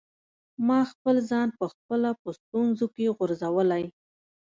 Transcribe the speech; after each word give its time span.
ما 0.67 0.79
خپل 0.91 1.15
ځان 1.29 1.47
په 1.59 1.65
خپله 1.73 2.09
په 2.21 2.29
ستونزو 2.39 2.85
کي 2.95 3.05
غورځولی. 3.17 3.83